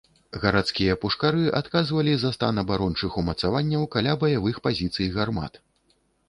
[0.43, 5.63] Гарадскія пушкары адказвалі за стан абарончых умацаванняў каля баявых пазіцый гармат.